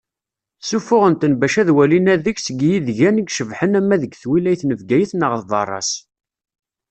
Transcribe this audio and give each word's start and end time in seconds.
Ssufuɣen-ten 0.61 1.33
bac 1.39 1.53
ad 1.61 1.65
d-walin 1.67 2.11
adeg 2.13 2.37
seg 2.41 2.59
yidgan 2.69 3.21
i 3.21 3.23
icebḥen 3.29 3.77
ama 3.79 3.95
deg 4.01 4.11
twilayt 4.21 4.61
n 4.65 4.71
Bgayet 4.79 5.11
neɣ 5.15 5.31
berra-s. 5.49 5.91